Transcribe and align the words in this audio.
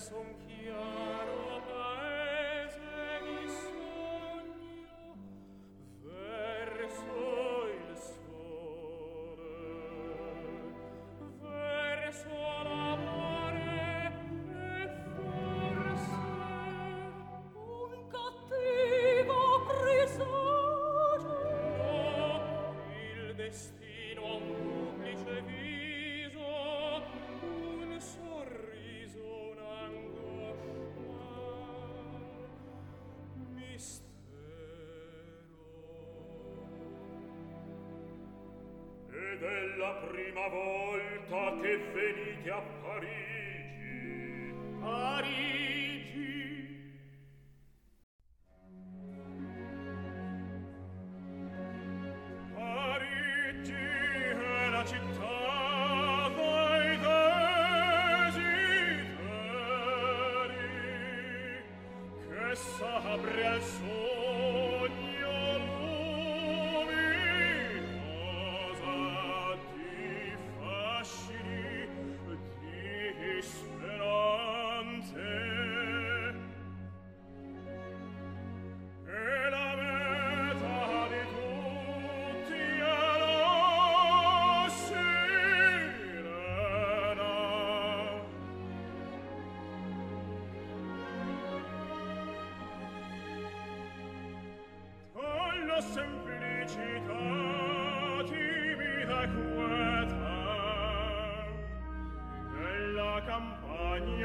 es 0.00 0.10
umkehrt. 0.12 0.49
della 39.40 40.06
prima 40.06 40.48
volta 40.48 41.60
che 41.62 41.78
venite 41.94 42.50
a 42.50 42.62
Parigi. 42.82 43.39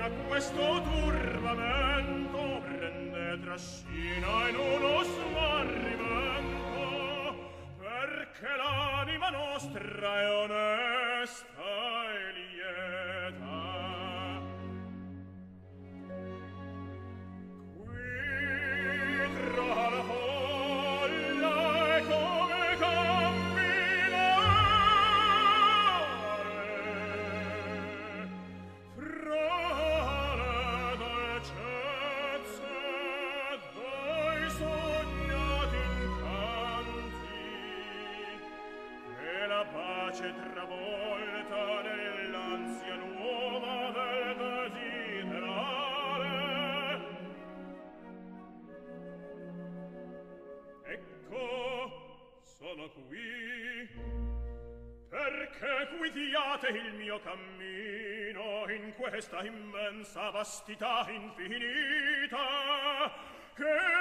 da 0.07 0.11
questo 0.27 0.81
turbamento 0.83 2.61
prende 2.61 3.39
trascina 3.41 4.49
in 4.49 4.55
uno 4.55 5.01
smarrimento 5.01 6.03
perché 7.79 8.47
l'anima 8.55 9.29
nostra 9.29 10.21
è 10.21 10.29
onesta. 10.31 11.54
questa 59.09 59.43
immensa 59.43 60.31
vastità 60.31 61.05
infinita 61.09 62.37
che 63.53 63.94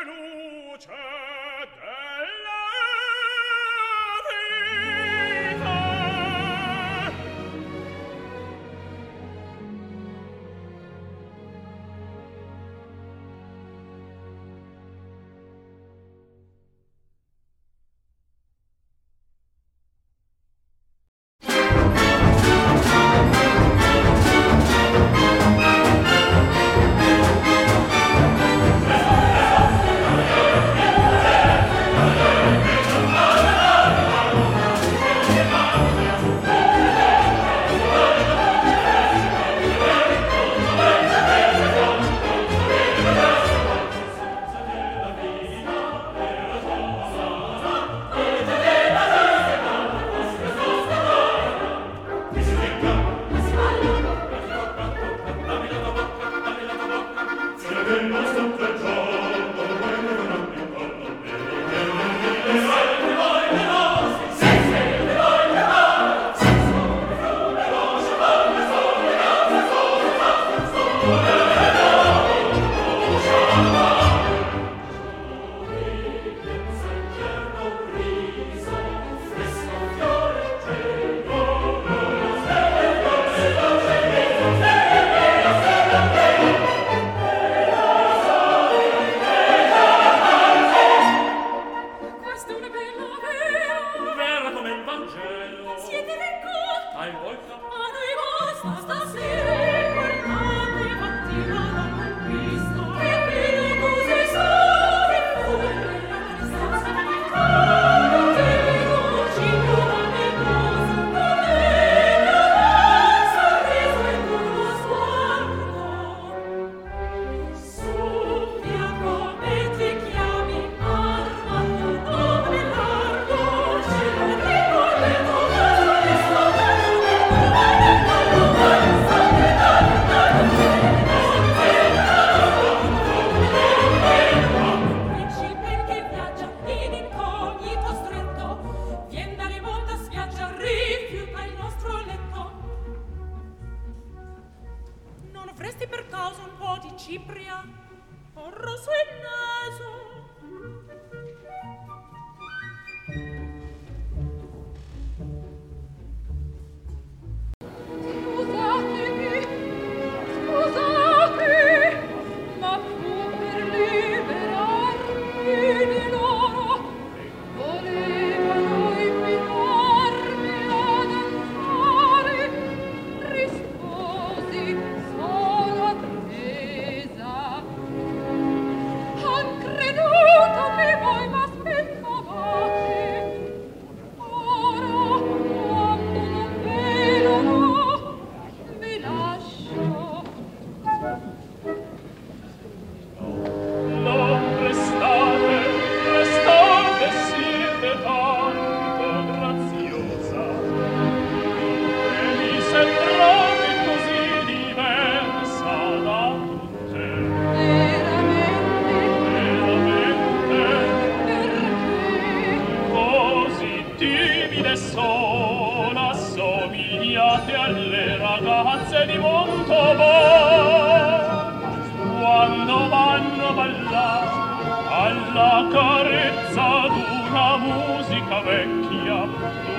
la 225.34 225.66
carezza 225.68 226.86
d'una 226.94 227.56
musica 227.56 228.40
vecchia 228.42 229.18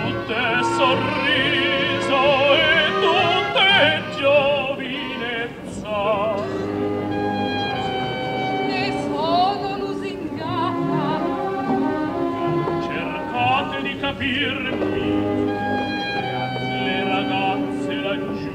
tutte 0.03 0.63
sorriso 0.75 2.21
e 2.55 2.67
tutte 3.03 3.71
giovinezza. 4.19 5.99
Ne 8.67 8.85
sono 9.07 9.67
lusingata. 9.77 11.05
Cercate 12.81 13.75
di 13.81 13.93
capirmi 13.97 15.07
le 16.83 16.97
ragazze 17.13 17.93
laggiù. 17.93 18.51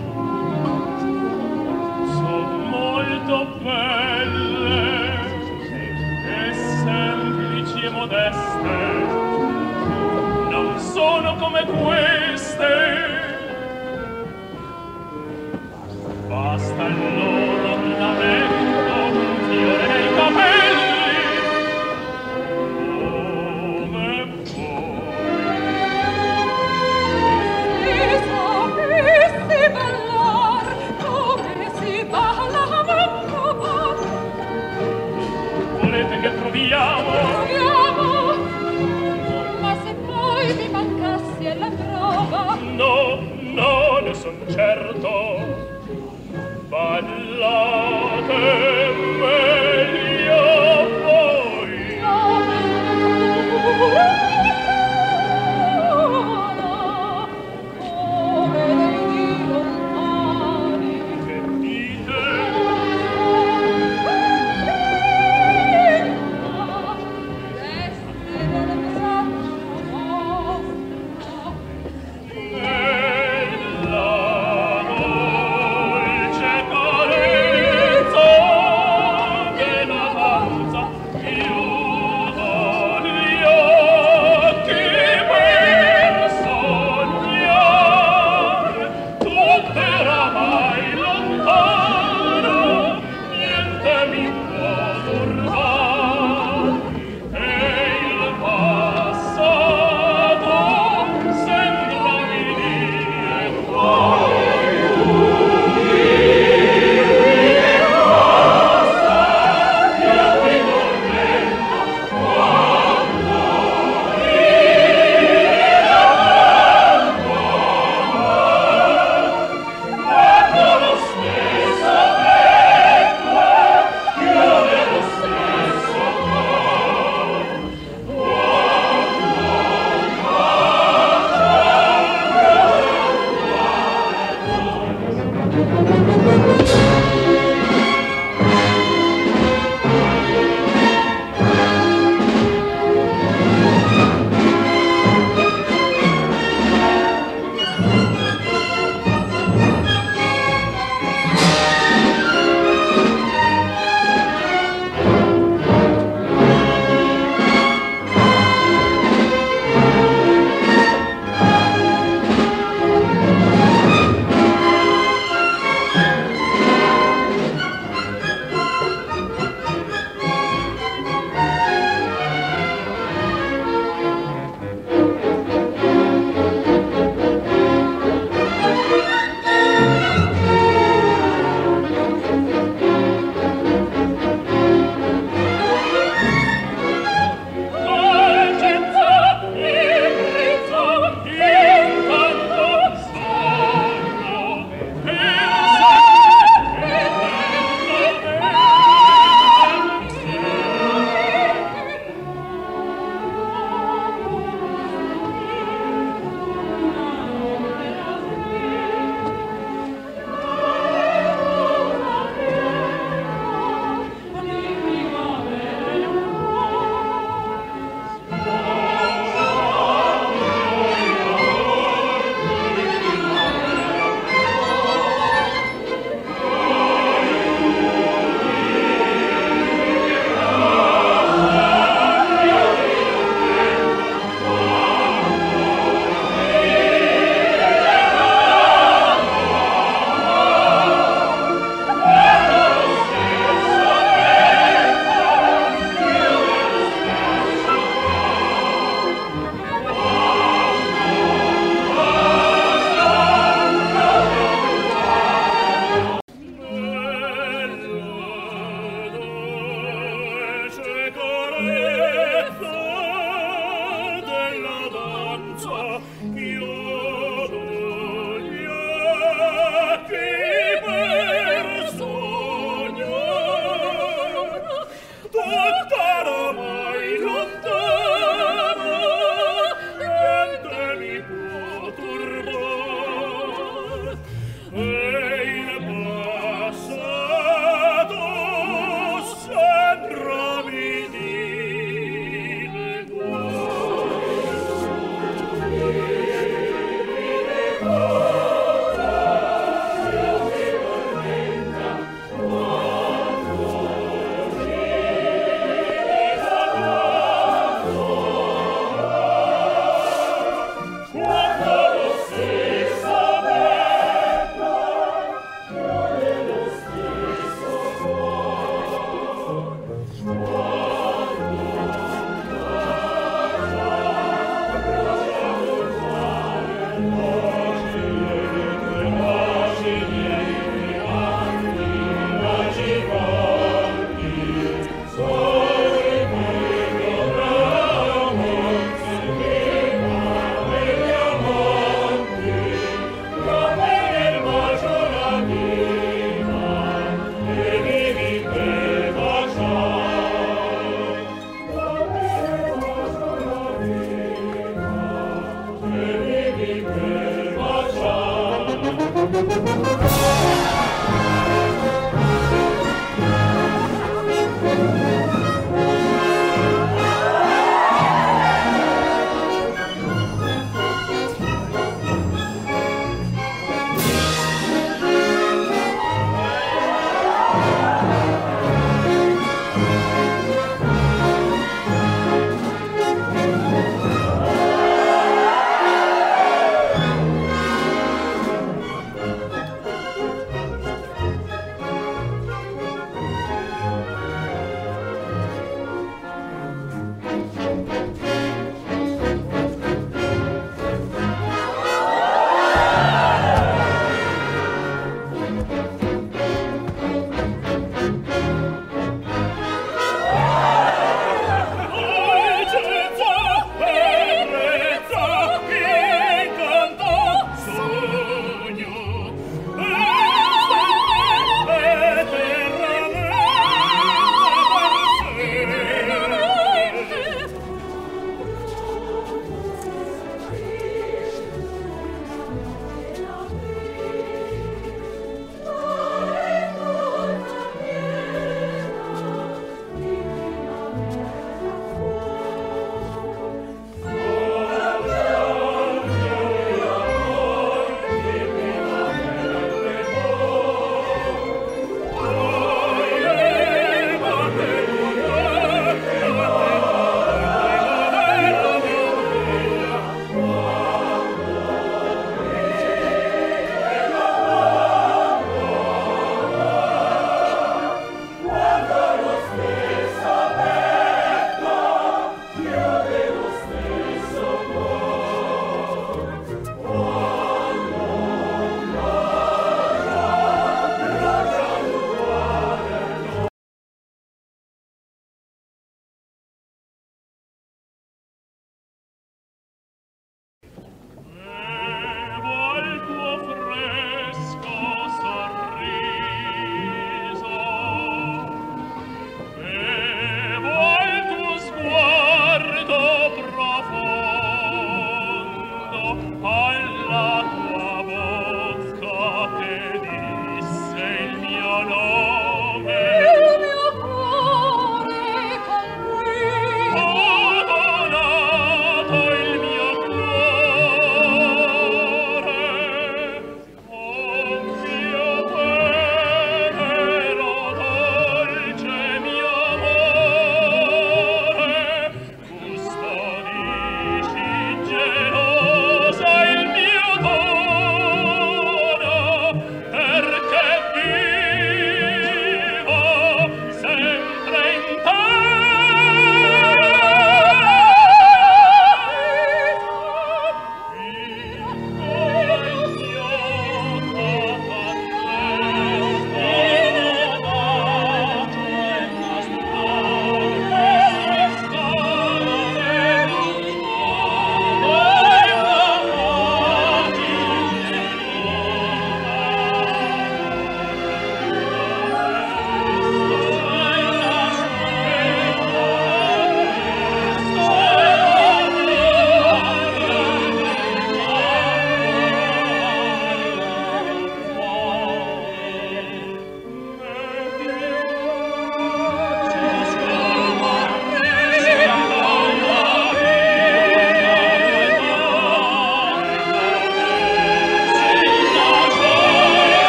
Sono 2.12 2.59
molto 2.69 3.37
belle 3.62 3.89
veste 8.30 8.68
non 10.50 10.78
sono 10.78 11.34
come 11.37 11.64
queste. 11.64 13.20